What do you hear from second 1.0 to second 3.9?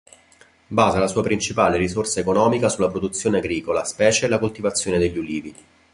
sua principale risorsa economica sulla produzione agricola,